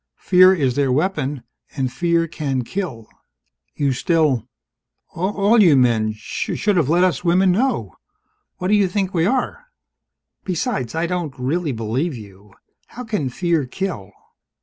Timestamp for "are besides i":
9.27-11.05